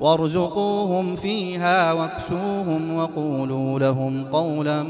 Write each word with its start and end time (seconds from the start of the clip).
وارزقوهم 0.00 1.16
فيها 1.16 1.92
واكسوهم 1.92 2.96
وقولوا 2.96 3.78
لهم 3.78 4.24
قولا 4.24 4.82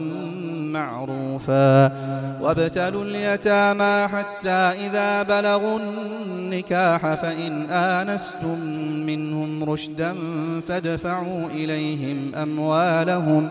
معروفا 0.73 1.93
وابتلوا 2.43 3.05
اليتامى 3.05 4.09
حتى 4.09 4.51
إذا 4.87 5.23
بلغوا 5.23 5.79
النكاح 5.79 7.15
فإن 7.15 7.71
آنستم 7.71 8.61
منهم 9.07 9.65
رشدا 9.65 10.15
فادفعوا 10.69 11.47
إليهم 11.47 12.35
أموالهم 12.35 13.51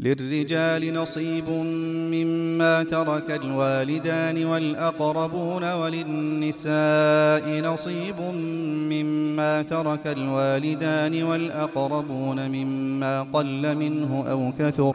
للرجال 0.00 0.94
نصيب 0.94 1.48
مما 2.12 2.82
ترك 2.82 3.30
الوالدان 3.30 4.44
والأقربون 4.44 5.72
وللنساء 5.72 7.60
نصيب 7.72 8.20
مما 8.90 9.62
ترك 9.62 10.06
الوالدان 10.06 11.22
والأقربون 11.22 12.48
مما 12.50 13.22
قل 13.22 13.76
منه 13.76 14.24
أو 14.30 14.52
كثر 14.58 14.94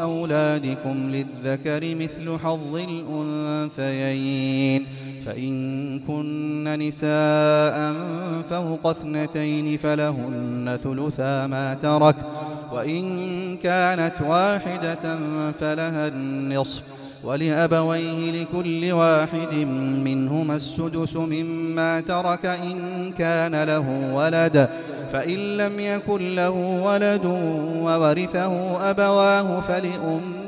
أولادكم 0.00 1.10
للذكر 1.10 1.94
مثل 1.94 2.38
حظ 2.38 2.76
الأنثيين. 2.76 4.86
فإن 5.26 5.98
كن 5.98 6.78
نساء 6.78 7.94
فوق 8.50 8.86
اثنتين 8.86 9.78
فلهن 9.78 10.78
ثلثا 10.82 11.46
ما 11.46 11.74
ترك 11.74 12.16
وإن 12.72 13.56
كانت 13.56 14.20
واحدة 14.20 15.18
فلها 15.52 16.08
النصف. 16.08 16.82
ولأبويه 17.24 18.42
لكل 18.42 18.92
واحد 18.92 19.54
منهما 20.04 20.56
السدس 20.56 21.16
مما 21.16 22.00
ترك 22.00 22.46
إن 22.46 23.12
كان 23.12 23.64
له 23.64 24.14
ولد. 24.14 24.68
فإن 25.12 25.56
لم 25.56 25.80
يكن 25.80 26.34
له 26.34 26.50
ولد 26.84 27.24
وورثه 27.84 28.90
أبواه 28.90 29.60
فلأمه 29.60 30.47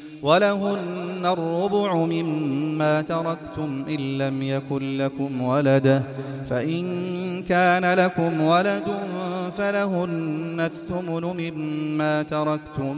ولهن 0.21 1.25
الربع 1.25 1.95
مما 1.95 3.01
تركتم 3.01 3.85
إن 3.89 4.17
لم 4.17 4.43
يكن 4.43 4.97
لكم 4.97 5.41
ولد 5.41 6.03
فإن 6.49 7.43
كان 7.43 7.93
لكم 7.93 8.41
ولد 8.41 8.83
فلهن 9.57 10.59
الثمن 10.59 11.23
مما 11.23 12.23
تركتم 12.23 12.97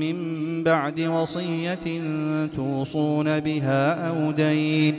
من 0.00 0.16
بعد 0.64 1.00
وصية 1.00 2.00
توصون 2.56 3.40
بها 3.40 4.08
أو 4.08 4.30
دين. 4.30 4.98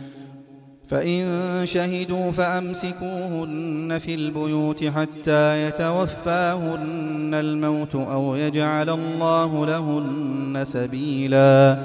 فإن 0.91 1.25
شهدوا 1.65 2.31
فأمسكوهن 2.31 3.99
في 3.99 4.15
البيوت 4.15 4.83
حتى 4.83 5.67
يتوفاهن 5.67 7.31
الموت 7.33 7.95
أو 7.95 8.35
يجعل 8.35 8.89
الله 8.89 9.65
لهن 9.65 10.63
سبيلا. 10.63 11.77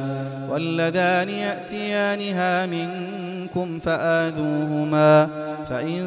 واللذان 0.51 1.29
يأتيانها 1.29 2.67
منكم 2.67 3.79
فآذوهما 3.79 5.29
فإن 5.69 6.05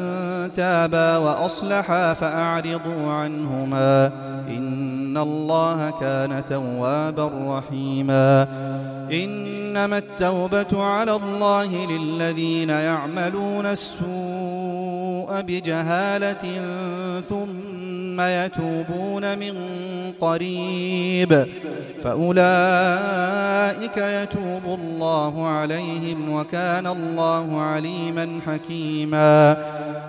تابا 0.56 1.16
وأصلحا 1.16 2.14
فأعرضوا 2.14 3.12
عنهما. 3.12 4.06
إن 4.48 5.16
الله 5.16 5.90
كان 6.00 6.42
توابا 6.48 7.30
رحيما. 7.58 8.48
إنما 9.12 9.98
التوبة 9.98 10.82
على 10.82 11.16
الله 11.16 11.86
للذين 11.86 12.70
يعملون 12.90 13.66
السوء 13.66 15.40
بجهالة 15.40 16.60
ثم 17.20 18.20
يتوبون 18.20 19.38
من 19.38 19.54
قريب 20.20 21.46
فأولئك 22.02 23.96
يتوب 23.96 24.78
الله 24.80 25.46
عليهم 25.46 26.32
وكان 26.32 26.86
الله 26.86 27.60
عليما 27.60 28.40
حكيما 28.46 29.56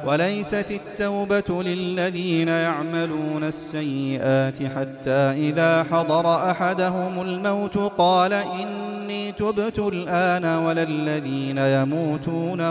وليست 0.05 0.65
التوبة 0.71 1.63
للذين 1.63 2.47
يعملون 2.47 3.43
السيئات 3.43 4.57
حتى 4.63 5.49
إذا 5.49 5.83
حضر 5.83 6.51
أحدهم 6.51 7.21
الموت 7.21 7.77
قال 7.77 8.33
إني 8.33 9.31
تبت 9.31 9.79
الآن 9.79 10.45
ولا 10.45 10.83
الذين 10.83 11.57
يموتون 11.57 12.70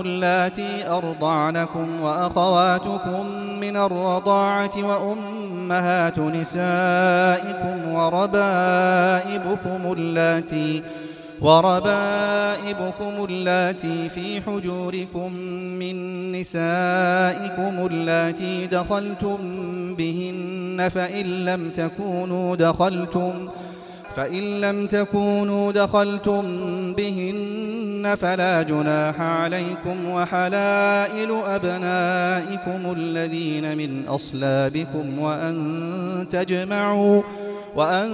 اللاتي 0.00 0.88
أرضعنكم 0.88 2.00
وأخواتكم 2.00 3.26
من 3.60 3.76
الرضاعة 3.76 4.70
وأمهات 4.78 6.18
نسائكم 6.18 7.92
وربائبكم 7.92 9.92
اللاتي 9.92 10.82
وربائبكم 11.40 13.24
اللاتي 13.24 14.08
في 14.08 14.40
حجوركم 14.40 15.32
من 15.78 16.32
نسائكم 16.32 17.86
اللاتي 17.86 18.66
دخلتم 18.66 19.38
بهن 19.94 20.88
فإن 20.88 21.44
لم 21.44 21.70
تكونوا 21.70 22.56
دخلتم 22.56 23.48
فإن 24.16 24.60
لم 24.60 24.86
تكونوا 24.86 25.72
دخلتم 25.72 26.42
بهن 26.94 28.14
فلا 28.18 28.62
جناح 28.62 29.20
عليكم 29.20 30.08
وحلائل 30.10 31.40
أبنائكم 31.46 32.92
الذين 32.96 33.78
من 33.78 34.08
أصلابكم 34.08 35.18
وأن 35.18 36.26
تجمعوا 36.30 37.22
وأن 37.76 38.10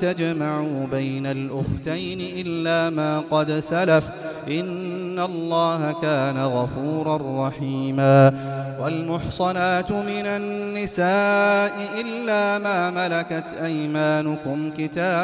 تجمعوا 0.00 0.86
بين 0.86 1.26
الأختين 1.26 2.20
إلا 2.20 2.90
ما 2.90 3.20
قد 3.30 3.52
سلف 3.52 4.04
إن 4.48 5.18
الله 5.18 5.92
كان 5.92 6.38
غفورا 6.38 7.48
رحيما 7.48 8.34
والمحصنات 8.80 9.92
من 9.92 10.26
النساء 10.26 11.72
إلا 12.00 12.58
ما 12.58 12.90
ملكت 12.90 13.44
أيمانكم 13.62 14.70
كتاب 14.70 15.23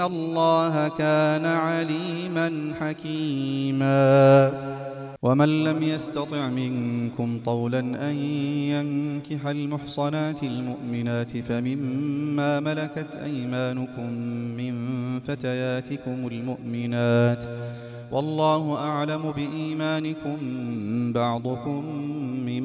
الله 0.00 0.88
كان 0.88 1.46
عليما 1.46 2.74
حكيما. 2.80 4.00
ومن 5.22 5.64
لم 5.64 5.82
يستطع 5.82 6.48
منكم 6.48 7.40
طولا 7.44 7.80
أن 7.80 8.16
ينكح 8.72 9.46
المحصنات 9.46 10.42
المؤمنات 10.42 11.36
فمما 11.36 12.60
ملكت 12.60 13.16
أيمانكم 13.24 14.12
من 14.56 14.74
فتياتكم 15.20 16.26
المؤمنات 16.26 17.44
والله 18.12 18.76
أعلم 18.78 19.32
بإيمانكم 19.32 20.36
بعضكم 21.12 21.84
من 22.46 22.64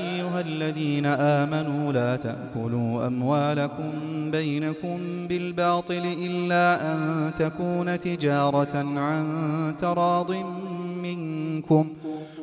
أيها 0.01 0.39
الذين 0.41 1.05
آمنوا 1.05 1.93
لا 1.93 2.15
تأكلوا 2.15 3.07
أموالكم 3.07 3.91
بينكم 4.31 5.27
بالباطل 5.27 6.03
إلا 6.25 6.91
أن 6.91 7.31
تكون 7.39 7.99
تجارة 7.99 8.77
عن 8.99 9.25
تراض 9.79 10.31
منكم 11.03 11.87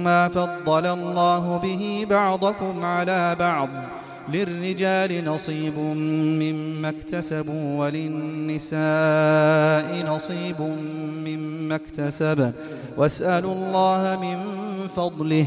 ما 0.00 0.28
فضل 0.28 0.86
الله 0.86 1.60
به 1.62 2.06
بعضكم 2.10 2.84
على 2.84 3.34
بعض 3.34 3.68
للرجال 4.32 5.24
نصيب 5.24 5.78
مما 5.78 6.88
اكتسبوا 6.88 7.78
وللنساء 7.80 8.76
نصيب 10.14 10.60
مما 11.26 11.74
اكتسب. 11.74 12.52
واسألوا 12.96 13.52
الله 13.52 14.18
من 14.22 14.38
فضله 14.88 15.46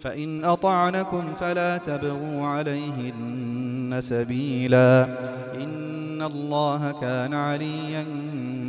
فإن 0.00 0.44
أطعنكم 0.44 1.24
فلا 1.40 1.76
تبغوا 1.76 2.46
عليهن 2.46 3.96
سبيلا. 4.00 5.08
إن 5.54 6.22
الله 6.22 6.94
كان 7.00 7.34
عليا 7.34 8.04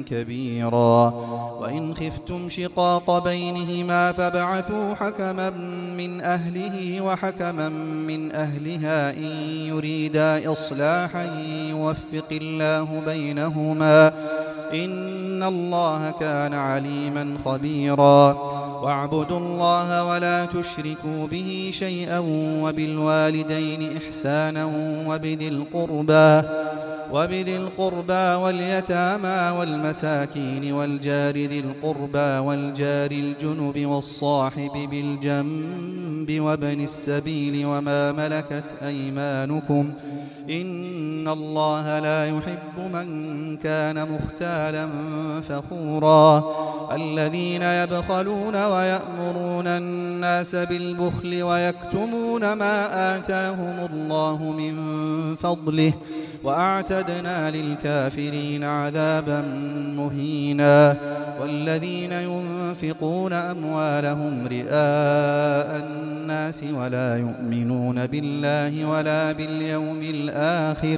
كبيرا. 0.09 1.13
وإن 1.59 1.95
خفتم 1.95 2.49
شقاق 2.49 3.23
بينهما 3.23 4.11
فابعثوا 4.11 4.93
حكما 4.93 5.49
من 5.97 6.21
أهله 6.21 7.01
وحكما 7.01 7.69
من 7.69 8.31
أهلها 8.31 9.17
إن 9.17 9.31
يريدا 9.67 10.51
إصلاحا 10.51 11.23
يوفق 11.69 12.27
الله 12.31 13.01
بينهما. 13.05 14.13
إن 14.73 15.43
الله 15.43 16.11
كان 16.11 16.53
عليما 16.53 17.37
خبيرا. 17.45 18.37
واعبدوا 18.83 19.39
الله 19.39 20.05
ولا 20.05 20.45
تشركوا 20.45 21.18
به 21.27 21.69
شيئا 21.73 22.19
وبالوالدين 22.63 23.97
إحسانا 23.97 24.65
وبذي 25.07 25.47
القربى 25.47 26.47
وبذي 27.11 27.55
القربى 27.55 28.43
واليتامى 28.43 29.57
والمساكين 29.59 30.71
والجار 30.73 31.33
ذي 31.35 31.59
القربى 31.59 32.47
والجار 32.47 33.11
الجنب 33.11 33.85
والصاحب 33.85 34.71
بالجنب 34.91 36.41
وابن 36.41 36.83
السبيل 36.83 37.65
وما 37.65 38.11
ملكت 38.11 38.63
أيمانكم 38.81 39.91
إن 40.49 41.27
الله 41.27 41.99
لا 41.99 42.25
يحب 42.25 42.93
من 42.93 43.57
كان 43.57 44.11
مختالا 44.11 44.89
فخورا 45.41 46.43
الذين 46.95 47.61
يبخلون 47.61 48.55
ويأمرون 48.55 49.67
الناس 49.67 50.55
بالبخل 50.55 51.43
ويكتمون 51.43 52.53
ما 52.53 53.15
آتاهم 53.17 53.87
الله 53.93 54.43
من 54.43 54.75
فضله 55.35 55.93
وأعتدنا 56.43 57.51
للكافرين 57.51 58.63
عذابا 58.63 59.41
مهينا 59.97 60.97
والذين 61.41 62.11
ينفقون 62.11 63.33
أموالهم 63.33 64.47
رئاء 64.47 65.83
الناس 65.85 66.63
ولا 66.73 67.17
يؤمنون 67.17 68.05
بالله 68.05 68.85
ولا 68.85 69.31
باليوم 69.31 70.01
الآخر 70.01 70.97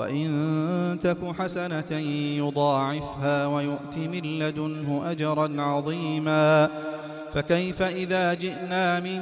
وإن 0.00 0.98
تك 1.02 1.16
حسنة 1.38 1.98
يضاعفها 2.38 3.46
ويؤت 3.46 3.98
من 3.98 4.38
لدنه 4.38 5.02
أجرا 5.10 5.62
عظيما 5.62 6.68
فكيف 7.32 7.82
إذا 7.82 8.34
جئنا 8.34 9.00
من 9.00 9.20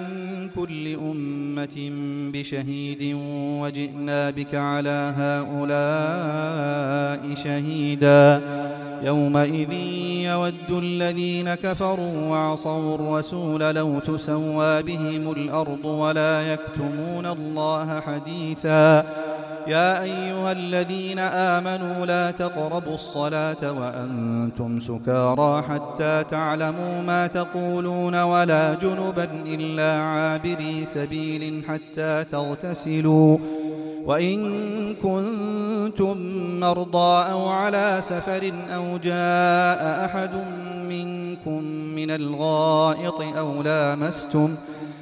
كل 0.56 0.94
أمة 0.94 1.90
بشهيد 2.32 3.16
وجئنا 3.62 4.30
بك 4.30 4.54
على 4.54 5.14
هؤلاء 5.16 5.74
شهيدا 7.34 8.40
يومئذ 9.02 9.72
يود 10.24 10.70
الذين 10.70 11.54
كفروا 11.54 12.28
وعصوا 12.28 12.94
الرسول 12.94 13.60
لو 13.60 13.98
تسوى 13.98 14.82
بهم 14.82 15.32
الأرض 15.32 15.84
ولا 15.84 16.52
يكتمون 16.52 17.26
الله 17.26 18.00
حديثا 18.00 19.04
يا 19.68 20.02
أيها 20.02 20.52
الذين 20.68 21.18
آمنوا 21.18 22.06
لا 22.06 22.30
تقربوا 22.30 22.94
الصلاة 22.94 23.72
وأنتم 23.80 24.80
سكارى 24.80 25.62
حتى 25.62 26.24
تعلموا 26.30 27.02
ما 27.02 27.26
تقولون 27.26 28.22
ولا 28.22 28.74
جنبا 28.74 29.28
إلا 29.46 30.02
عابري 30.02 30.84
سبيل 30.84 31.62
حتى 31.68 32.24
تغتسلوا 32.24 33.38
وإن 34.04 34.38
كنتم 34.94 36.16
مرضى 36.60 37.30
أو 37.32 37.48
على 37.48 37.96
سفر 38.00 38.52
أو 38.74 38.96
جاء 38.96 40.04
أحد 40.04 40.30
منكم 40.88 41.62
من 41.94 42.10
الغائط 42.10 43.20
أو 43.20 43.62
لامستم 43.62 44.54
ۖ 44.74 44.77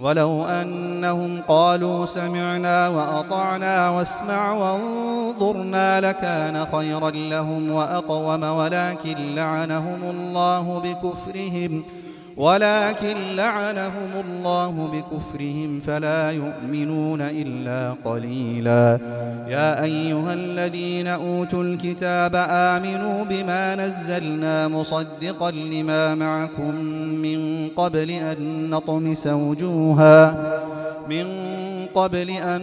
ولو 0.00 0.44
أنهم 0.44 1.40
قالوا 1.48 2.06
سمعنا 2.06 2.88
وأطعنا 2.88 3.90
واسمع 3.90 4.52
وانظرنا 4.52 6.00
لكان 6.00 6.66
خيرا 6.72 7.10
لهم 7.10 7.70
وأقوم 7.70 8.42
ولكن 8.42 9.34
لعنهم 9.34 10.02
الله 10.02 10.78
بكفرهم 10.84 11.82
ولكن 12.36 13.36
لعنهم 13.36 14.10
الله 14.28 14.88
بكفرهم 14.92 15.80
فلا 15.80 16.30
يؤمنون 16.30 17.20
إلا 17.20 17.96
قليلا. 18.04 18.98
يا 19.48 19.82
أيها 19.82 20.32
الذين 20.34 21.06
أوتوا 21.06 21.62
الكتاب 21.62 22.34
آمنوا 22.50 23.24
بما 23.24 23.76
نزلنا 23.76 24.68
مصدقا 24.68 25.50
لما 25.50 26.14
معكم 26.14 26.74
من 27.24 27.68
قبل 27.76 28.10
أن 28.10 28.70
نطمس 28.70 29.26
وجوها 29.26 30.34
من 31.10 31.26
قبل 31.94 32.30
أن 32.30 32.62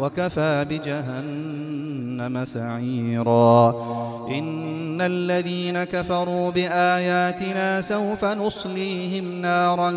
وكفى 0.00 0.66
بجهنم 0.70 2.44
سعيرا. 2.44 3.74
إن 4.28 5.00
الذين 5.00 5.84
كفروا 5.84 6.50
بآياتنا 6.50 7.80
سوف 7.80 8.24
نصليهم 8.24 9.40
نارا 9.40 9.90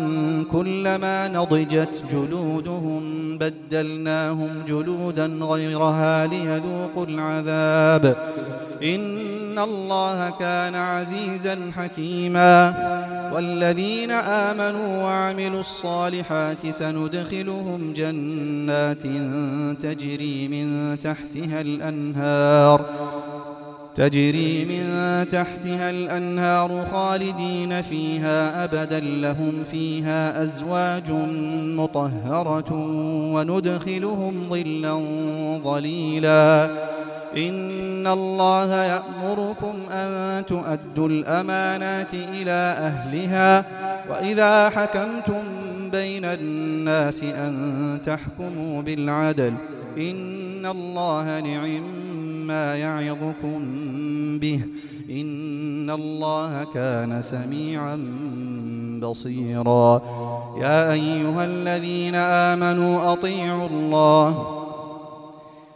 كلما 0.52 1.28
نضجت 1.28 2.04
جلودهم 2.10 3.02
بدلناهم 3.38 4.48
جلودا 4.68 5.26
غيرها 5.26 6.26
ليذوقوا 6.26 7.06
العذاب. 7.06 8.16
إن 8.82 9.43
الله 9.58 10.30
كان 10.30 10.74
عزيزا 10.74 11.72
حكيما 11.76 12.74
والذين 13.32 14.10
آمنوا 14.10 15.02
وعملوا 15.02 15.60
الصالحات 15.60 16.66
سندخلهم 16.70 17.92
جنات 17.92 19.02
تجري 19.82 20.48
من 20.48 20.98
تحتها 20.98 21.60
الأنهار 21.60 22.84
تجري 23.94 24.64
من 24.64 24.84
تحتها 25.28 25.90
الأنهار 25.90 26.86
خالدين 26.92 27.82
فيها 27.82 28.64
أبدا 28.64 29.00
لهم 29.00 29.64
فيها 29.70 30.42
أزواج 30.42 31.10
مطهرة 31.76 32.72
وندخلهم 33.34 34.42
ظلا 34.50 35.02
ظليلا. 35.64 36.70
إن 37.36 38.06
الله 38.06 38.74
يأمركم 38.74 39.74
أن 39.90 40.42
تؤدوا 40.46 41.08
الأمانات 41.08 42.14
إلى 42.14 42.76
أهلها 42.78 43.64
وإذا 44.10 44.70
حكمتم 44.70 45.42
بين 45.94 46.24
الناس 46.24 47.22
أن 47.22 47.54
تحكموا 48.06 48.82
بالعدل 48.82 49.54
إن 49.98 50.66
الله 50.66 51.40
نعم 51.40 51.82
ما 52.46 52.76
يعظكم 52.76 53.58
به 54.38 54.60
إن 55.10 55.90
الله 55.90 56.64
كان 56.64 57.22
سميعا 57.22 57.96
بصيرا. 59.02 60.02
يا 60.58 60.92
أيها 60.92 61.44
الذين 61.44 62.14
آمنوا 62.14 63.12
أطيعوا 63.12 63.68
الله 63.68 64.28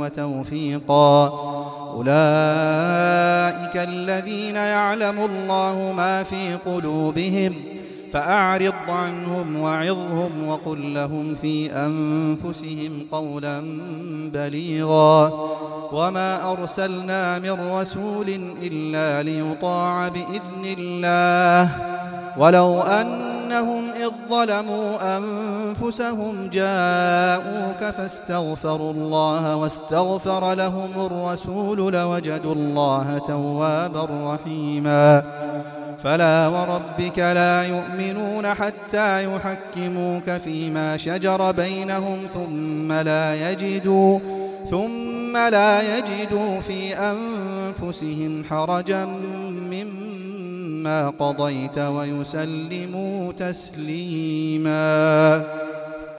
وتوفيقا. 0.00 1.28
أولئك 1.94 3.76
الذين 3.76 4.56
يعلم 4.56 5.18
الله 5.18 5.92
ما 5.96 6.22
في 6.22 6.54
قلوبهم 6.54 7.54
فأعرض 8.12 8.72
عنهم 8.88 9.60
وعظهم 9.60 10.48
وقل 10.48 10.94
لهم 10.94 11.34
في 11.34 11.72
أنفسهم 11.72 13.06
قولا 13.12 13.62
بليغا 14.32 15.32
وما 15.92 16.52
أرسلنا 16.52 17.38
من 17.38 17.72
رسول 17.72 18.26
إلا 18.62 19.22
ليطاع 19.22 20.08
بإذن 20.08 20.76
الله 20.78 21.68
ولو 22.38 22.80
أنهم 22.80 23.84
إذ 23.90 24.10
ظلموا 24.30 25.16
أنفسهم 25.18 26.48
جاءوك 26.52 27.94
فاستغفروا 27.96 28.92
الله 28.92 29.56
واستغفر 29.56 30.54
لهم 30.54 31.06
الرسول 31.06 31.92
لوجدوا 31.92 32.54
الله 32.54 33.18
توابا 33.18 34.34
رحيما 34.34 35.22
فلا 36.02 36.48
وربك 36.48 37.18
لا 37.18 37.62
يؤمنون 38.02 38.54
حتى 38.54 39.24
يحكموك 39.24 40.30
فيما 40.30 40.96
شجر 40.96 41.52
بينهم 41.52 42.18
ثم 42.34 42.92
لا 42.92 43.50
يجدوا 43.50 44.18
ثم 44.70 45.36
لا 45.36 45.98
يجدوا 45.98 46.60
في 46.60 46.94
أنفسهم 46.94 48.44
حرجا 48.50 49.04
مما 49.70 51.10
قضيت 51.10 51.78
ويسلموا 51.78 53.32
تسليما. 53.32 54.82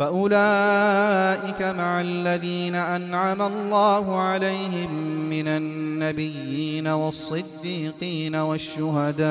فأولئك 0.00 1.62
مع 1.62 2.00
الذين 2.00 2.74
أنعم 2.74 3.42
الله 3.42 4.20
عليهم 4.20 4.92
من 5.30 5.48
النبيين 5.48 6.88
والصديقين 6.88 8.36
والشهداء 8.36 9.24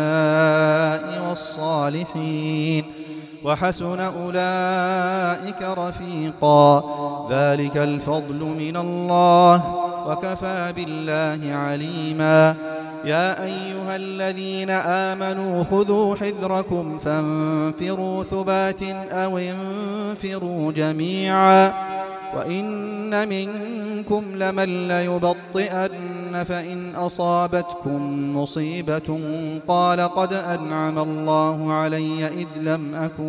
والصالحين 1.29 2.85
وحسن 3.43 3.99
أولئك 3.99 5.61
رفيقا. 5.61 6.83
ذلك 7.31 7.77
الفضل 7.77 8.39
من 8.59 8.77
الله 8.77 9.63
وكفى 10.07 10.73
بالله 10.75 11.55
عليما. 11.55 12.55
يا 13.05 13.43
أيها 13.43 13.95
الذين 13.95 14.69
آمنوا 14.69 15.63
خذوا 15.63 16.15
حذركم 16.15 16.99
فانفروا 16.99 18.23
ثبات 18.23 18.83
أو 19.11 19.37
انفروا 19.37 20.71
جميعا. 20.71 21.73
وإن 22.35 23.29
منكم 23.29 24.23
لمن 24.35 24.87
ليبطئن 24.87 26.43
فإن 26.43 26.95
أصابتكم 26.95 27.99
مصيبة 28.37 29.19
قال 29.67 30.01
قد 30.01 30.33
أنعم 30.33 30.99
الله 30.99 31.73
علي 31.73 32.27
إذ 32.27 32.47
لم 32.57 32.95
أكن 32.95 33.28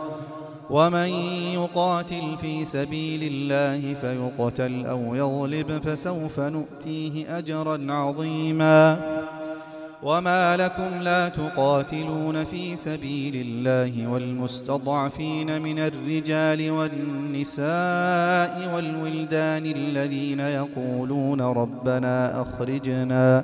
ومن 0.71 1.09
يقاتل 1.53 2.37
في 2.41 2.65
سبيل 2.65 3.23
الله 3.23 3.93
فيقتل 3.93 4.85
أو 4.85 5.15
يغلب 5.15 5.81
فسوف 5.83 6.39
نؤتيه 6.39 7.37
أجرا 7.37 7.93
عظيما. 7.93 8.99
وما 10.03 10.57
لكم 10.57 11.01
لا 11.01 11.29
تقاتلون 11.29 12.43
في 12.43 12.75
سبيل 12.75 13.35
الله 13.35 14.07
والمستضعفين 14.07 15.61
من 15.61 15.79
الرجال 15.79 16.71
والنساء 16.71 17.71
والولدان 18.75 19.65
الذين 19.65 20.39
يقولون 20.39 21.41
ربنا 21.41 22.41
أخرجنا 22.41 23.43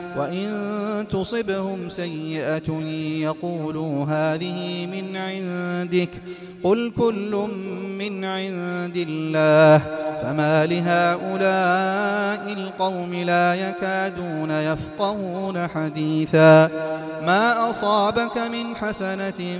وإن 0.17 1.05
تصبهم 1.11 1.89
سيئة 1.89 2.71
يقولوا 3.21 4.05
هذه 4.05 4.85
من 4.85 5.15
عندك 5.15 6.09
قل 6.63 6.91
كل 6.97 7.47
من 7.99 8.25
عند 8.25 8.97
الله 8.97 9.77
فما 10.21 10.65
لهؤلاء 10.65 12.53
القوم 12.53 13.13
لا 13.13 13.55
يكادون 13.55 14.51
يفقهون 14.51 15.67
حديثا 15.67 16.67
ما 17.21 17.69
أصابك 17.69 18.37
من 18.37 18.75
حسنة 18.75 19.57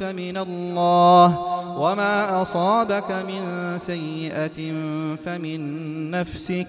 فمن 0.00 0.36
الله 0.36 1.38
وما 1.78 2.42
أصابك 2.42 3.10
من 3.10 3.74
سيئة 3.78 4.72
فمن 5.16 5.60
نفسك 6.10 6.68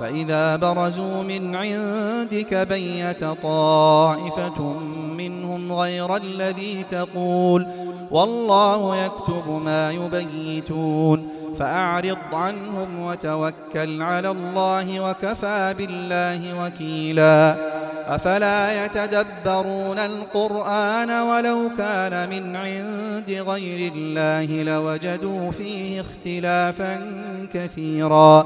فإذا 0.00 0.56
برزوا 0.56 1.22
من 1.22 1.56
عندك 1.56 2.54
بيت 2.54 3.24
طائفة 3.24 4.62
منهم 5.18 5.72
غير 5.72 6.16
الذي 6.16 6.82
تقول 6.90 7.66
والله 8.10 8.96
يكتب 8.96 9.60
ما 9.64 9.90
يبيتون 9.90 11.28
فأعرض 11.58 12.18
عنهم 12.32 13.00
وتوكل 13.00 14.02
على 14.02 14.30
الله 14.30 15.10
وكفى 15.10 15.74
بالله 15.78 16.64
وكيلا 16.66 17.56
أفلا 18.08 18.84
يتدبرون 18.84 19.98
القرآن 19.98 21.10
ولو 21.10 21.70
كان 21.78 22.30
من 22.30 22.56
عند 22.56 23.30
غير 23.30 23.92
الله 23.94 24.62
لوجدوا 24.62 25.50
فيه 25.50 26.00
اختلافا 26.00 27.00
كثيرا 27.52 28.42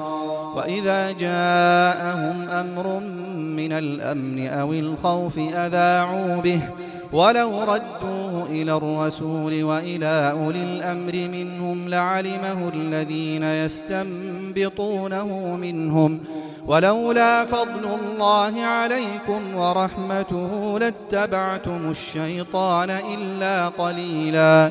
وإذا 0.56 1.12
جاءهم 1.42 2.48
أمر 2.48 3.00
من 3.36 3.72
الأمن 3.72 4.48
أو 4.48 4.72
الخوف 4.72 5.38
أذاعوا 5.38 6.36
به 6.36 6.60
ولو 7.12 7.62
ردوه 7.62 8.46
إلى 8.46 8.76
الرسول 8.76 9.64
وإلى 9.64 10.30
أولي 10.30 10.62
الأمر 10.62 11.12
منهم 11.14 11.88
لعلمه 11.88 12.70
الذين 12.74 13.42
يستنبطونه 13.42 15.56
منهم 15.56 16.20
ولولا 16.66 17.44
فضل 17.44 17.98
الله 18.02 18.64
عليكم 18.64 19.56
ورحمته 19.56 20.78
لاتبعتم 20.78 21.90
الشيطان 21.90 22.90
إلا 22.90 23.68
قليلا 23.68 24.70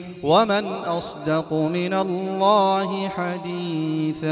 ومن 0.23 0.65
أصدق 0.85 1.53
من 1.53 1.93
الله 1.93 3.09
حديثا 3.09 4.31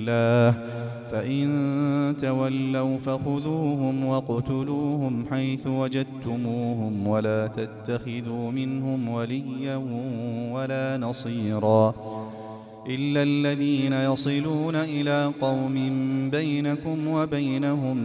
فإن 1.11 2.15
تولوا 2.21 2.97
فخذوهم 2.97 4.05
واقتلوهم 4.05 5.25
حيث 5.31 5.67
وجدتموهم 5.67 7.07
ولا 7.07 7.47
تتخذوا 7.47 8.51
منهم 8.51 9.09
وليا 9.09 9.75
ولا 10.53 10.97
نصيرا 10.97 11.93
إلا 12.87 13.23
الذين 13.23 13.93
يصلون 13.93 14.75
إلى 14.75 15.31
قوم 15.41 15.73
بينكم 16.31 17.07
وبينهم 17.07 17.97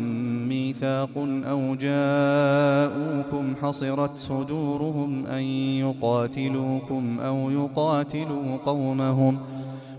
ميثاق 0.48 1.10
أو 1.50 1.74
جاءوكم 1.74 3.54
حصرت 3.62 4.18
صدورهم 4.18 5.26
أن 5.26 5.42
يقاتلوكم 5.80 7.20
أو 7.20 7.50
يقاتلوا 7.50 8.56
قومهم 8.56 9.38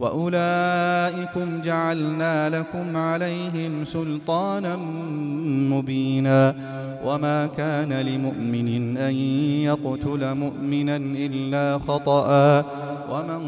وأولئكم 0.00 1.62
جعلنا 1.62 2.50
لكم 2.50 2.96
عليهم 2.96 3.84
سلطانا 3.84 4.76
مبينا 5.70 6.54
وما 7.04 7.46
كان 7.46 7.92
لمؤمن 7.92 8.96
أن 8.96 9.14
يقتل 9.64 10.34
مؤمنا 10.34 10.96
إلا 10.96 11.78
خطأ 11.78 12.64
ومن 13.10 13.40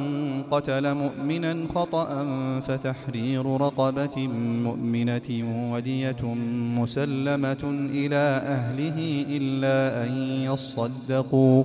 قتل 0.51 0.95
مؤمنا 0.95 1.57
خطأ 1.75 2.25
فتحرير 2.61 3.61
رقبة 3.61 4.29
مؤمنة 4.65 5.29
ودية 5.73 6.25
مسلمة 6.79 7.65
إلى 7.91 8.41
أهله 8.45 9.25
إلا 9.29 10.07
أن 10.07 10.13
يصدقوا 10.43 11.65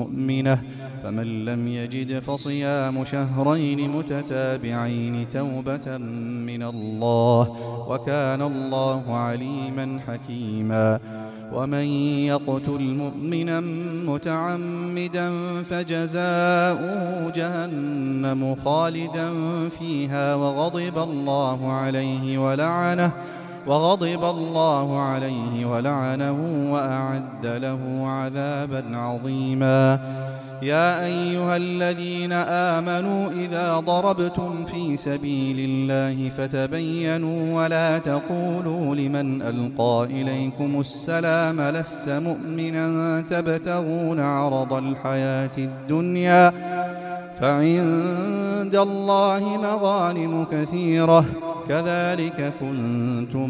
مؤمنة 0.00 0.62
فمن 1.02 1.44
لم 1.44 1.68
يجد 1.68 2.18
فصيام 2.18 3.04
شهرين 3.04 3.80
متتابعين 3.96 5.26
توبة 5.32 5.86
من 6.50 6.62
الله 6.62 7.42
وكان 7.88 8.42
الله 8.42 9.16
عليما 9.16 9.86
حكيما. 10.06 11.00
ومن 11.52 11.86
يقتل 12.32 12.82
مؤمنا 13.02 13.60
متعمدا 14.06 15.28
فجزاؤه 15.62 17.30
جهنم 17.30 18.54
خالدا 18.64 19.28
فيها 19.68 20.34
وغضب 20.34 20.98
الله 20.98 21.72
عليه 21.72 22.38
ولعنه 22.38 23.12
وغضب 23.66 24.24
الله 24.24 25.00
عليه 25.00 25.66
ولعنه 25.66 26.38
وأعد 26.72 27.46
له 27.46 27.80
عذابا 28.06 28.96
عظيما. 28.96 30.00
يا 30.62 31.04
أيها 31.04 31.56
الذين 31.56 32.32
آمنوا 32.32 33.30
إذا 33.30 33.80
ضربتم 33.80 34.64
في 34.64 34.96
سبيل 34.96 35.56
الله 35.58 36.28
فتبينوا 36.28 37.62
ولا 37.62 37.98
تقولوا 37.98 38.94
لمن 38.94 39.42
ألقى 39.42 40.06
إليكم 40.10 40.80
السلام 40.80 41.60
لست 41.60 42.08
مؤمنا 42.08 43.20
تبتغون 43.20 44.20
عرض 44.20 44.72
الحياة 44.72 45.56
الدنيا 45.58 46.52
فعند 47.40 48.74
الله 48.74 49.42
مغانم 49.62 50.44
كثيرة. 50.52 51.24
كذلك 51.68 52.52
كنتم 52.60 53.49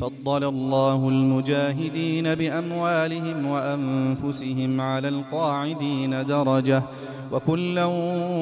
فضل 0.00 0.44
الله 0.44 1.08
المجاهدين 1.08 2.34
بأموالهم 2.34 3.46
وأنفسهم 3.46 4.80
على 4.80 5.08
القاعدين 5.08 6.26
درجة. 6.26 6.82
وكلا 7.32 7.84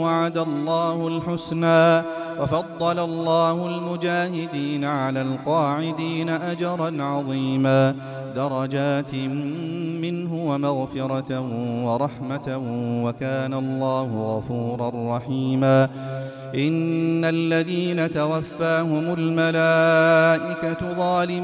وعد 0.02 0.38
الله 0.38 1.08
الحسنى. 1.08 2.02
وفضل 2.40 2.98
الله 2.98 3.68
المجاهدين 3.68 4.84
على 4.84 5.22
القاعدين 5.22 6.28
أجرا 6.28 7.02
عظيما. 7.02 7.94
درجات 8.36 9.14
منه 10.02 10.44
ومغفرة 10.46 11.40
ورحمة. 11.86 12.60
وكان 13.04 13.54
الله 13.54 14.36
غفورا 14.36 15.16
رحيما. 15.16 15.88
إن 16.54 17.24
الذين 17.24 18.12
توفاهم 18.12 19.14
الملائكة 19.18 20.92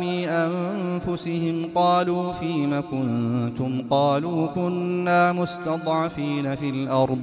ظالمي 0.01 0.29
أنفسهم 0.29 1.71
قالوا 1.75 2.33
فيم 2.33 2.81
كنتم 2.91 3.83
قالوا 3.91 4.47
كنا 4.47 5.33
مستضعفين 5.33 6.55
في 6.55 6.71
الأرض 6.71 7.19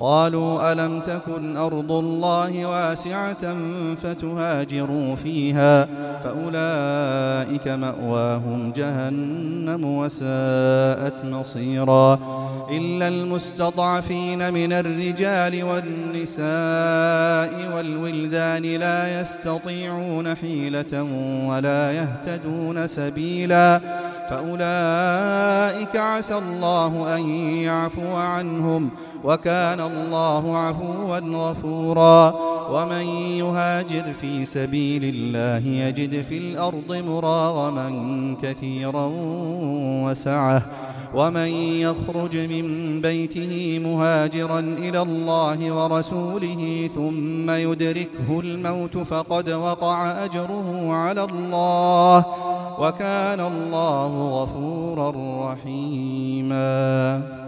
قالوا 0.00 0.72
ألم 0.72 1.00
تكن 1.00 1.56
أرض 1.56 1.92
الله 1.92 2.66
واسعة 2.66 3.56
فتهاجروا 3.94 5.16
فيها 5.16 5.88
فأولئك 6.24 7.68
مأواهم 7.68 8.72
جهنم 8.72 9.84
وساءت 9.84 11.24
مصيرا 11.24 12.18
إلا 12.70 13.08
المستضعفين 13.08 14.54
من 14.54 14.72
الرجال 14.72 15.64
والنساء 15.64 16.48
والولدان 17.76 18.62
لا 18.62 19.20
يستطيعون 19.20 20.34
حيلة 20.34 21.02
ولا 21.48 21.92
يهتدون 21.92 22.86
سبيلا 22.86 23.80
فأولئك 24.30 25.96
عسى 25.96 26.38
الله 26.38 27.16
أن 27.16 27.30
يعفو 27.64 28.16
عنهم 28.16 28.90
وكان 29.24 29.80
الله 29.80 30.56
عفوا 30.56 31.18
غفورا. 31.18 32.34
ومن 32.72 33.06
يهاجر 33.40 34.12
في 34.20 34.44
سبيل 34.44 35.04
الله 35.04 35.68
يجد 35.68 36.22
في 36.22 36.38
الأرض 36.38 37.02
مراغما 37.08 37.90
كثيرا 38.42 39.10
وسعة. 40.04 40.62
ومن 41.14 41.48
يخرج 41.80 42.36
من 42.36 43.00
بيته 43.00 43.80
مهاجرا 43.84 44.58
إلى 44.58 45.02
الله 45.02 45.72
ورسوله 45.72 46.90
ثم 46.94 47.50
يدركه 47.50 48.40
الموت 48.40 48.98
فقد 48.98 49.50
وقع 49.50 50.24
أجره 50.24 50.92
على 50.92 51.24
الله. 51.24 52.24
وكان 52.78 53.40
الله 53.40 54.42
غفورا 54.42 55.12
رحيما. 55.52 57.47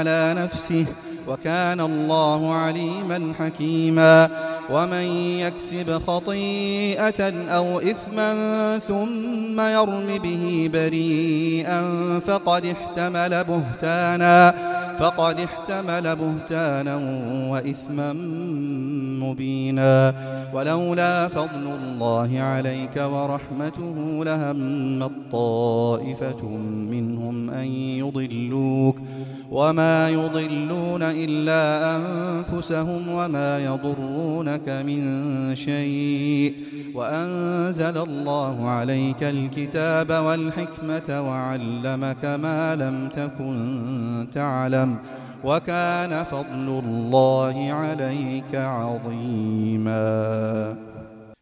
على 0.01 0.33
نفسه 0.37 0.85
وكان 1.27 1.79
الله 1.79 2.53
عليما 2.53 3.33
حكيما. 3.39 4.29
ومن 4.71 5.03
يكسب 5.39 5.97
خطيئة 6.07 7.49
أو 7.49 7.79
إثما 7.79 8.79
ثم 8.79 9.61
يرم 9.61 10.19
به 10.23 10.69
بريئا 10.73 11.81
فقد 12.19 12.65
احتمل 12.65 13.43
بهتانا 13.43 14.53
فقد 14.99 15.39
احتمل 15.39 16.15
بهتانا 16.15 16.95
وإثما 17.51 18.13
مبينا. 19.23 20.13
ولولا 20.53 21.27
فضل 21.27 21.75
الله 21.83 22.39
عليك 22.39 22.95
ورحمته 22.97 24.23
لهم 24.25 25.11
طائفة 25.31 26.45
منهم 26.91 27.49
أن 27.49 27.65
يضلوك. 27.65 28.97
وما 29.51 30.09
يضلون 30.09 31.01
إلا 31.11 31.95
أنفسهم 31.95 33.07
وما 33.07 33.59
يضرونك 33.59 34.69
من 34.69 35.01
شيء 35.55 36.53
وأنزل 36.95 37.97
الله 37.97 38.69
عليك 38.69 39.23
الكتاب 39.23 40.11
والحكمة 40.11 41.21
وعلمك 41.29 42.25
ما 42.25 42.75
لم 42.75 43.09
تكن 43.09 44.27
تعلم 44.33 44.97
وكان 45.43 46.23
فضل 46.23 46.81
الله 46.85 47.73
عليك 47.73 48.55
عظيما 48.55 49.95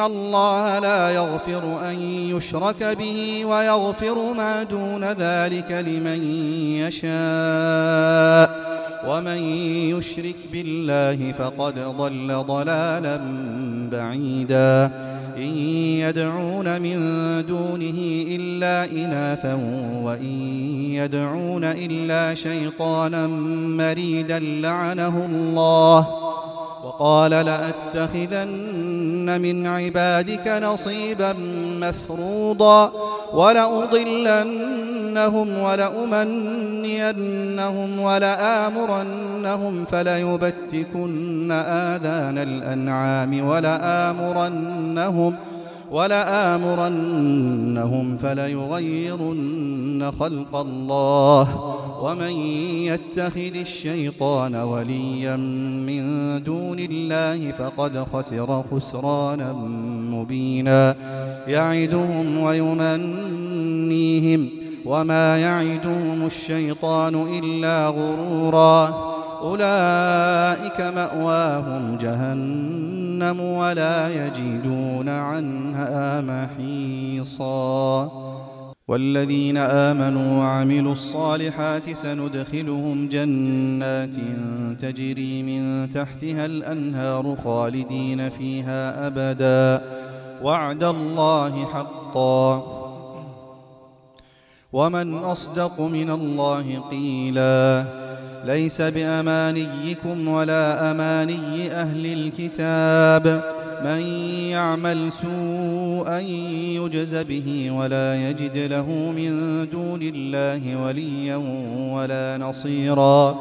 الله 0.00 0.78
لا 0.78 1.10
يغفر 1.10 1.90
أن 1.90 2.02
يشرك 2.02 2.82
به 2.98 3.44
ويغفر 3.44 4.32
ما 4.32 4.62
دون 4.62 5.04
ذلك 5.04 5.72
لمن 5.72 6.24
يشاء 6.76 8.70
ومن 9.06 9.38
يشرك 9.96 10.36
بالله 10.52 11.32
فقد 11.32 11.78
ضل 11.78 12.44
ضلالا 12.46 13.20
بعيدا 13.92 14.90
إن 15.36 15.56
يدعون 15.98 16.80
من 16.82 16.96
دونه 17.46 17.98
إلا 18.36 18.92
إناثا 18.92 19.54
وإن 20.04 20.42
يدعون 20.92 21.64
إلا 21.64 22.34
شيطانا 22.34 23.26
مريدا 23.76 24.38
لعنه 24.38 25.26
الله 25.26 26.08
وقال 26.84 27.30
لأتخذن 27.30 28.46
من 29.40 29.66
عبادك 29.90 30.46
نصيبا 30.62 31.34
مفروضا 31.80 32.92
ولأضلنهم 33.32 34.68
ولأمنينهم 35.58 37.10
ولآمرنهم 38.00 39.84
فليبتكن 39.84 41.52
آذان 41.52 42.38
الأنعام 42.38 43.46
ولآمرنهم 43.48 43.90
ولآمرنهم 44.20 45.34
فليغيرن 48.16 50.10
خلق 50.18 50.56
الله 50.56 51.74
ومن 52.02 52.32
يتخذ 52.86 53.56
الشيطان 53.56 54.54
وليا 54.54 55.36
من 55.86 56.02
دون 56.42 56.78
الله 56.78 57.50
فقد 57.50 58.04
خسر 58.12 58.62
خسرانا 58.62 59.52
مبينا. 60.12 60.96
يعدهم 61.48 62.38
ويمنيهم 62.38 64.48
وما 64.86 65.38
يعدهم 65.38 66.26
الشيطان 66.26 67.14
إلا 67.14 67.88
غرورا 67.88 69.10
أولئك 69.42 70.80
مأواهم 70.80 71.96
جهنم 71.96 73.40
ولا 73.40 74.26
يجدون 74.26 75.08
عنها 75.08 76.20
محيصا 76.20 78.10
والذين 78.88 79.56
آمنوا 79.56 80.38
وعملوا 80.38 80.92
الصالحات 80.92 81.92
سندخلهم 81.92 83.08
جنات 83.08 84.16
تجري 84.80 85.42
من 85.42 85.90
تحتها 85.90 86.46
الأنهار 86.46 87.36
خالدين 87.44 88.28
فيها 88.28 89.06
أبدا 89.06 89.84
وعد 90.42 90.84
الله 90.84 91.66
حقا 91.66 92.79
ومن 94.72 95.14
أصدق 95.18 95.80
من 95.80 96.10
الله 96.10 96.84
قيلا. 96.90 97.84
ليس 98.44 98.82
بأمانيكم 98.82 100.28
ولا 100.28 100.90
أماني 100.90 101.72
أهل 101.72 102.06
الكتاب. 102.06 103.59
من 103.84 104.00
يعمل 104.50 105.12
سوءا 105.12 106.18
يجز 106.78 107.14
به 107.14 107.70
ولا 107.70 108.30
يجد 108.30 108.56
له 108.56 108.86
من 109.16 109.30
دون 109.72 110.02
الله 110.02 110.84
وليا 110.84 111.36
ولا 111.96 112.38
نصيرا. 112.38 113.36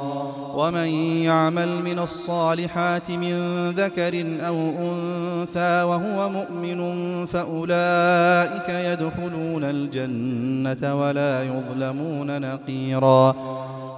ومن 0.56 0.88
يعمل 1.24 1.84
من 1.84 2.00
الصالحات 2.00 3.12
من 3.12 3.36
ذكر 3.70 4.26
أو 4.48 4.56
أنثى 4.56 5.84
وهو 5.84 6.30
مؤمن 6.30 6.80
فأولئك 7.26 8.70
يدخلون 8.70 9.64
الجنة 9.64 11.02
ولا 11.02 11.44
يظلمون 11.44 12.42
نقيرا. 12.42 13.36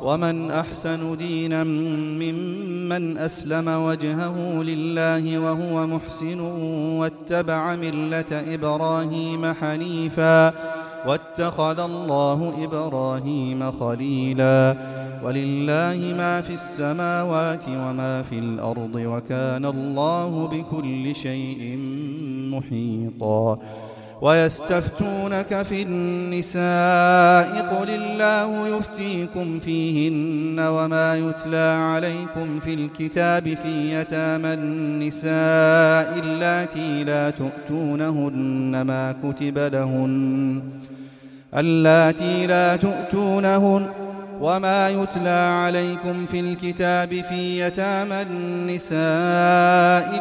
ومن 0.01 0.51
أحسن 0.51 1.17
دينا 1.17 1.63
ممن 1.63 3.17
أسلم 3.17 3.67
وجهه 3.67 4.63
لله 4.63 5.39
وهو 5.39 5.87
محسن 5.87 6.30
واتبع 6.99 7.75
ملة 7.75 8.25
إبراهيم 8.32 9.53
حنيفا 9.53 10.53
واتخذ 11.07 11.79
الله 11.79 12.53
إبراهيم 12.63 13.71
خليلا 13.71 14.75
ولله 15.23 16.13
ما 16.17 16.41
في 16.41 16.53
السماوات 16.53 17.63
وما 17.67 18.21
في 18.21 18.39
الأرض 18.39 18.95
وكان 18.95 19.65
الله 19.65 20.47
بكل 20.47 21.15
شيء 21.15 21.77
محيطا 22.51 23.57
ويستفتونك 24.22 25.61
في 25.61 25.82
النساء 25.82 27.76
قل 27.76 27.89
الله 27.89 28.78
يفتيكم 28.78 29.59
فيهن 29.59 30.59
وما 30.59 31.15
يتلى 31.15 31.78
عليكم 31.82 32.59
في 32.59 32.74
الكتاب 32.74 33.43
في 33.43 33.93
يتامى 33.93 34.53
النساء 34.53 36.19
اللاتي 36.24 37.03
لا 37.03 37.30
تؤتونهن 37.30 38.82
ما 38.82 39.15
كتب 39.24 39.57
لهن 39.57 40.63
اللاتي 41.57 42.47
لا 42.47 42.76
تؤتونهن 42.76 43.88
وما 44.41 44.89
يتلى 44.89 45.29
عليكم 45.63 46.25
في 46.25 46.39
الكتاب 46.39 47.09
في 47.09 47.59
يتامى 47.59 48.21
النساء 48.21 48.99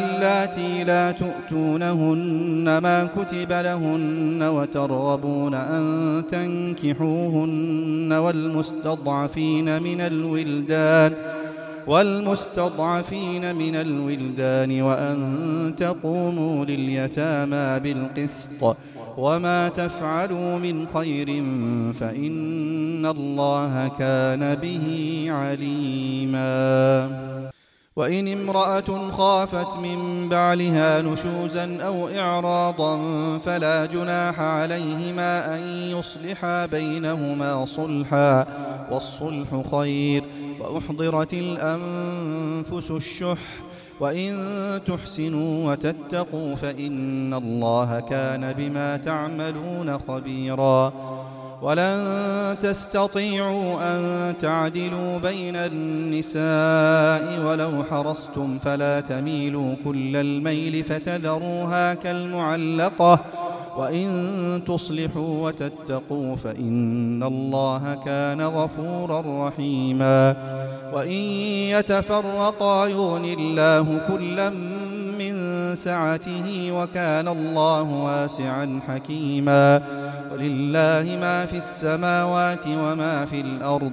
اللاتي 0.00 0.84
لا 0.84 1.12
تؤتونهن 1.12 2.78
ما 2.78 3.08
كتب 3.16 3.52
لهن 3.52 4.42
وترغبون 4.42 5.54
أن 5.54 6.22
تنكحوهن 6.30 8.12
والمستضعفين 8.12 9.82
من 9.82 10.00
الولدان 10.00 11.12
والمستضعفين 11.86 13.54
من 13.54 13.74
الولدان 13.74 14.82
وأن 14.82 15.72
تقوموا 15.76 16.64
لليتامى 16.64 17.80
بالقسط 17.80 18.76
وما 19.18 19.68
تفعلوا 19.68 20.58
من 20.58 20.86
خير 20.94 21.26
فإن 21.92 22.30
الله 23.06 23.88
كان 23.88 24.54
به 24.54 25.26
عليما 25.28 26.50
وإن 27.96 28.28
امرأة 28.28 29.10
خافت 29.10 29.76
من 29.76 30.28
بعلها 30.28 31.02
نشوزا 31.02 31.82
أو 31.82 32.08
إعراضا 32.08 32.98
فلا 33.38 33.86
جناح 33.86 34.40
عليهما 34.40 35.54
أن 35.54 35.60
يصلحا 35.98 36.66
بينهما 36.66 37.64
صلحا 37.64 38.46
والصلح 38.90 39.62
خير 39.70 40.24
وأحضرت 40.60 41.32
الأنفس 41.34 42.90
الشح 42.90 43.38
وإن 44.00 44.40
تحسنوا 44.86 45.70
وتتقوا 45.72 46.54
فإن 46.54 47.34
الله 47.34 48.00
كان 48.00 48.52
بما 48.52 48.96
تعملون 48.96 49.98
خبيرا 49.98 50.92
ولن 51.62 52.56
تستطيعوا 52.60 53.78
أن 53.82 54.34
تعدلوا 54.38 55.18
بين 55.18 55.56
النساء 55.56 57.40
ولو 57.46 57.84
حرصتم 57.84 58.58
فلا 58.58 59.00
تميلوا 59.00 59.74
كل 59.84 60.16
الميل 60.16 60.84
فتذروها 60.84 61.94
كالمعلقة 61.94 63.24
وإن 63.76 64.62
تصلحوا 64.66 65.46
وتتقوا 65.46 66.36
فإن 66.36 67.22
الله 67.22 67.98
كان 68.04 68.40
غفورا 68.40 69.48
رحيما. 69.48 70.36
وإن 70.94 71.20
يتفرقا 71.70 72.86
يغن 72.86 73.24
الله 73.24 74.00
كلا 74.08 74.50
من 75.18 75.34
سعته 75.74 76.72
وكان 76.72 77.28
الله 77.28 77.82
واسعا 77.82 78.80
حكيما. 78.88 79.82
ولله 80.32 81.18
ما 81.20 81.46
في 81.46 81.56
السماوات 81.56 82.66
وما 82.66 83.24
في 83.24 83.40
الأرض 83.40 83.92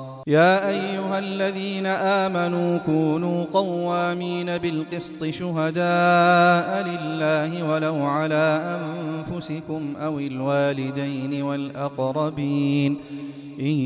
يا 0.27 0.69
أيها 0.69 1.19
الذين 1.19 1.85
آمنوا 1.85 2.77
كونوا 2.77 3.45
قوامين 3.53 4.57
بالقسط 4.57 5.25
شهداء 5.25 6.87
لله 6.87 7.63
ولو 7.69 8.05
على 8.05 8.79
أنفسكم 8.81 9.93
أو 10.01 10.19
الوالدين 10.19 11.41
والأقربين 11.41 12.97
إن 13.59 13.77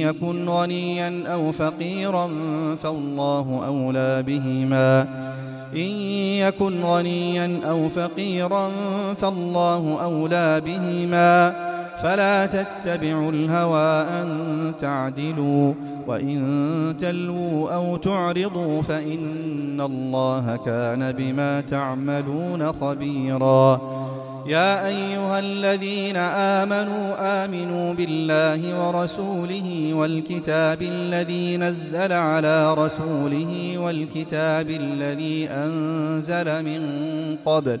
يكن 0.00 0.48
غنيا 0.48 1.32
أو 1.32 1.52
فقيرا 1.52 2.30
فالله 2.76 3.60
أولى 3.66 4.22
بهما. 4.22 5.02
إن 5.76 5.90
يكن 6.46 6.82
غنيا 6.82 7.60
أو 7.64 7.88
فقيرا 7.88 8.70
فالله 9.14 10.02
أولى 10.02 10.60
بهما. 10.60 11.54
فلا 12.02 12.46
تتبعوا 12.46 13.32
الهوى 13.32 14.02
أن 14.02 14.28
تعدلوا. 14.80 15.74
وإن 16.06 16.94
تلووا 17.00 17.74
أو 17.74 17.96
تعرضوا 17.96 18.82
فإن 18.82 19.80
الله 19.80 20.56
كان 20.56 21.12
بما 21.12 21.60
تعملون 21.60 22.72
خبيرا. 22.72 23.80
يا 24.46 24.86
أيها 24.86 25.38
الذين 25.38 26.16
آمنوا 26.16 27.44
آمنوا 27.44 27.94
بالله 27.94 28.60
ورسوله 28.86 29.94
والكتاب 29.94 30.82
الذي 30.82 31.56
نزل 31.56 32.12
على 32.12 32.74
رسوله 32.74 33.78
والكتاب 33.78 34.70
الذي 34.70 35.48
أنزل 35.50 36.64
من 36.64 36.82
قبل 37.44 37.80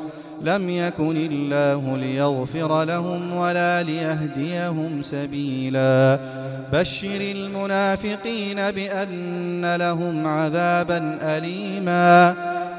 لم 0.45 0.69
يكن 0.69 1.17
الله 1.17 1.97
ليغفر 1.97 2.83
لهم 2.83 3.33
ولا 3.33 3.83
ليهديهم 3.83 5.01
سبيلا. 5.01 6.19
بشر 6.73 7.21
المنافقين 7.21 8.71
بأن 8.71 9.75
لهم 9.75 10.27
عذابا 10.27 11.17
أليما. 11.21 12.35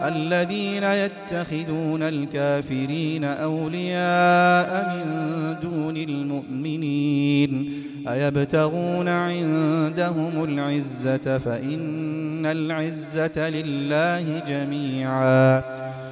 الذين 0.08 0.82
يتخذون 0.82 2.02
الكافرين 2.02 3.24
أولياء 3.24 4.96
من 4.96 5.56
دون 5.62 5.96
المؤمنين. 5.96 7.82
أيبتغون 8.08 9.08
عندهم 9.08 10.44
العزة 10.44 11.38
فإن 11.38 12.46
العزة 12.46 13.50
لله 13.50 14.42
جميعا. 14.48 15.62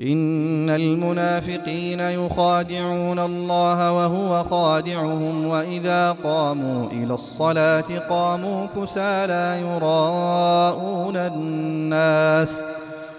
إن 0.00 0.70
المنافقين 0.70 2.00
يخادعون 2.00 3.18
الله 3.18 3.92
وهو 3.92 4.44
خادعهم 4.44 5.46
وإذا 5.46 6.12
قاموا 6.12 6.86
إلى 6.86 7.14
الصلاة 7.14 7.98
قاموا 8.08 8.66
كسى 8.66 9.26
لا 9.26 9.60
يراءون 9.60 11.16
الناس 11.16 12.62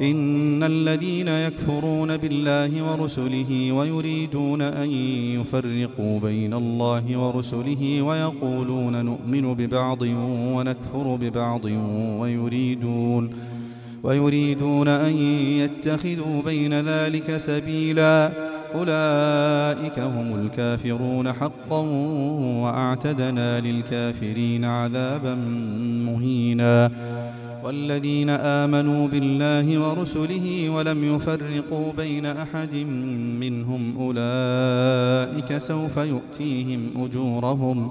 إن 0.00 0.62
الذين 0.62 1.28
يكفرون 1.28 2.16
بالله 2.16 2.92
ورسله 2.92 3.72
ويريدون 3.72 4.62
أن 4.62 4.90
يفرقوا 5.40 6.20
بين 6.20 6.54
الله 6.54 7.16
ورسله 7.16 8.02
ويقولون 8.02 9.04
نؤمن 9.04 9.54
ببعض 9.54 10.02
ونكفر 10.54 11.16
ببعض 11.20 11.64
ويريدون 12.20 13.30
ويريدون 14.02 14.88
أن 14.88 15.16
يتخذوا 15.62 16.42
بين 16.42 16.80
ذلك 16.80 17.36
سبيلا. 17.36 18.30
أولئك 18.74 19.98
هم 19.98 20.34
الكافرون 20.34 21.32
حقا 21.32 21.80
وأعتدنا 22.62 23.60
للكافرين 23.60 24.64
عذابا 24.64 25.34
مهينا. 26.06 26.90
والذين 27.64 28.30
آمنوا 28.30 29.08
بالله 29.08 29.88
ورسله 29.88 30.70
ولم 30.70 31.16
يفرقوا 31.16 31.92
بين 31.96 32.26
أحد 32.26 32.74
منهم 33.40 33.94
أولئك 33.98 35.58
سوف 35.58 35.96
يؤتيهم 35.96 36.80
أجورهم. 37.04 37.90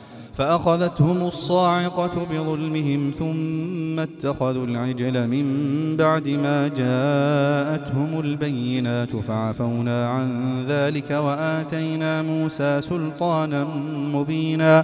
فأخذتهم 0.33 1.27
الصاعقة 1.27 2.25
بظلمهم 2.31 3.11
ثم 3.19 3.99
اتخذوا 3.99 4.65
العجل 4.65 5.27
من 5.27 5.45
بعد 5.97 6.27
ما 6.27 6.67
جاءتهم 6.67 8.19
البينات 8.19 9.15
فعفونا 9.15 10.09
عن 10.09 10.63
ذلك 10.67 11.11
وآتينا 11.11 12.21
موسى 12.21 12.81
سلطانا 12.81 13.67
مبينا 14.13 14.83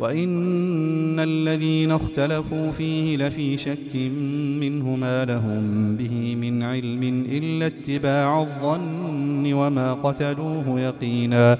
وإن 0.00 1.20
الذين 1.20 1.92
اختلفوا 1.92 2.70
فيه 2.72 3.16
لفي 3.16 3.58
شك 3.58 3.94
منه 4.60 4.96
ما 4.96 5.24
لهم 5.24 5.96
به 5.96 6.36
من 6.40 6.62
علم 6.62 7.26
إلا 7.28 7.66
اتباع 7.66 8.40
الظن 8.40 9.52
وما 9.52 9.92
قتلوه 9.92 10.80
يقينا 10.80 11.58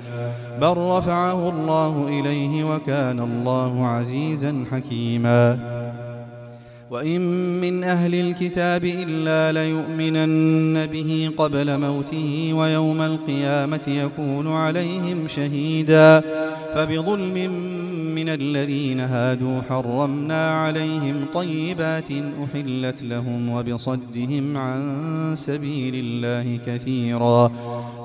بل 0.60 0.76
رفعه 0.76 1.48
الله 1.48 2.08
إليه 2.08 2.74
وكان 2.74 3.20
الله 3.20 3.86
عزيزا 3.86 4.64
حكيما 4.70 5.58
وإن 6.90 7.20
من 7.60 7.84
أهل 7.84 8.14
الكتاب 8.14 8.84
إلا 8.84 9.52
ليؤمنن 9.52 10.86
به 10.86 11.30
قبل 11.36 11.80
موته 11.80 12.50
ويوم 12.54 13.02
القيامة 13.02 13.80
يكون 13.88 14.48
عليهم 14.48 15.28
شهيدا 15.28 16.22
فبظلم 16.74 17.36
من 18.16 18.28
الذين 18.28 19.00
هادوا 19.00 19.60
حرمنا 19.68 20.50
عليهم 20.50 21.26
طيبات 21.34 22.08
أحلت 22.44 23.02
لهم 23.02 23.50
وبصدهم 23.50 24.56
عن 24.56 24.80
سبيل 25.36 25.94
الله 25.94 26.58
كثيرا 26.66 27.52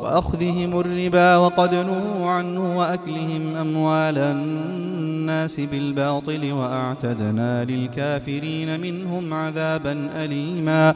وأخذهم 0.01 0.79
الربا 0.79 1.37
وقد 1.37 1.75
نهوا 1.75 2.29
عنه 2.29 2.77
وأكلهم 2.77 3.55
أموال 3.55 4.17
الناس 4.17 5.59
بالباطل 5.59 6.51
وأعتدنا 6.51 7.65
للكافرين 7.65 8.79
منهم 8.79 9.33
عذابا 9.33 10.09
أليما 10.15 10.95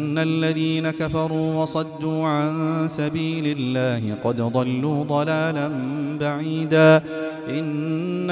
الذين 0.23 0.91
كفروا 0.91 1.61
وصدوا 1.61 2.27
عن 2.27 2.51
سبيل 2.89 3.57
الله 3.57 4.15
قد 4.23 4.41
ضلوا 4.41 5.03
ضلالا 5.03 5.69
بعيدا. 6.19 7.03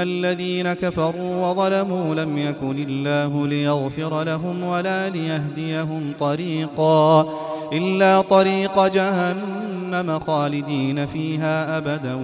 الذين 0.03 0.73
كفروا 0.73 1.47
وظلموا 1.47 2.15
لم 2.15 2.37
يكن 2.37 2.85
الله 2.89 3.47
ليغفر 3.47 4.23
لهم 4.23 4.63
ولا 4.63 5.09
ليهديهم 5.09 6.13
طريقا 6.19 7.29
إلا 7.73 8.21
طريق 8.21 8.87
جهنم 8.87 10.19
خالدين 10.19 11.05
فيها 11.05 11.77
أبدا 11.77 12.15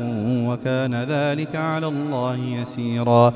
وكان 0.50 0.96
ذلك 0.96 1.56
على 1.56 1.88
الله 1.88 2.36
يسيرا 2.36 3.34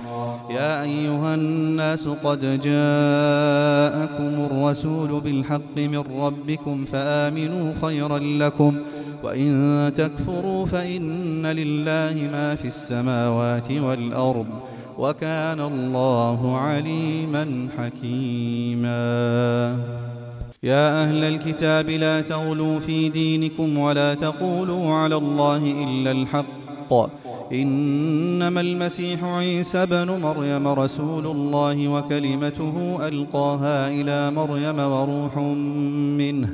يا 0.50 0.82
أيها 0.82 1.36
الناس 1.36 2.08
قد 2.08 2.40
جاءكم 2.62 4.46
الرسول 4.52 5.22
بالحق 5.22 5.78
من 5.78 6.04
ربكم 6.22 6.86
فآمنوا 6.86 7.74
خيرا 7.82 8.20
لكم 8.20 8.76
وإن 9.24 9.92
تكفروا 9.98 10.66
فإن 10.66 11.46
لله 11.46 12.30
ما 12.32 12.56
في 12.56 12.68
السماوات 12.68 13.72
والأرض 13.72 14.48
وكان 14.98 15.60
الله 15.60 16.58
عليما 16.58 17.68
حكيما. 17.78 19.00
يا 20.64 21.04
أهل 21.04 21.24
الكتاب 21.24 21.90
لا 21.90 22.22
تغلوا 22.22 22.80
في 22.80 23.10
دينكم 23.10 23.78
ولا 23.78 24.14
تقولوا 24.14 24.94
على 24.94 25.16
الله 25.16 25.84
إلا 25.84 26.12
الحق. 26.12 26.94
إنما 27.54 28.62
المسيح 28.62 29.24
عيسى 29.24 29.86
بن 29.86 30.20
مريم 30.22 30.68
رسول 30.68 31.26
الله 31.28 31.88
وكلمته 31.88 33.08
ألقاها 33.08 33.90
إلى 33.90 34.32
مريم 34.32 34.80
وروح 34.80 35.38
منه. 36.18 36.54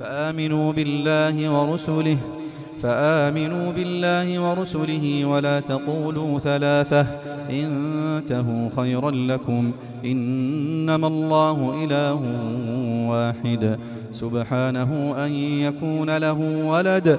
فآمنوا 0.00 0.72
بالله 0.72 1.36
ورسله 1.60 2.16
فآمنوا 2.82 3.72
بالله 3.72 4.50
ورسله 4.50 5.24
ولا 5.24 5.60
تقولوا 5.60 6.38
ثلاثة 6.38 7.06
انتهوا 7.50 8.70
خيرا 8.76 9.10
لكم 9.10 9.72
إنما 10.04 11.06
الله 11.06 11.84
إله 11.84 12.20
واحد 13.10 13.78
سبحانه 14.12 15.14
أن 15.24 15.32
يكون 15.66 16.16
له 16.16 16.38
ولد 16.66 17.18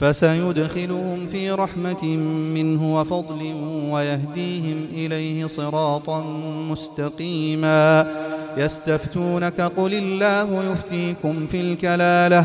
فسيدخلهم 0.00 1.26
في 1.26 1.50
رحمة 1.50 2.04
منه 2.54 3.00
وفضل 3.00 3.54
ويهديهم 3.90 4.86
إليه 4.92 5.46
صراطا 5.46 6.24
مستقيما. 6.70 8.06
يستفتونك 8.56 9.60
قل 9.60 9.94
الله 9.94 10.72
يفتيكم 10.72 11.46
في 11.46 11.60
الكلالة 11.60 12.44